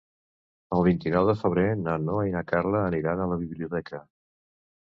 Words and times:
El 0.77 0.85
vint-i-nou 0.87 1.27
de 1.31 1.35
febrer 1.41 1.67
na 1.83 1.95
Noa 2.07 2.25
i 2.31 2.33
na 2.39 2.43
Carla 2.53 2.81
aniran 2.89 3.23
a 3.27 3.31
la 3.35 3.41
biblioteca. 3.45 4.01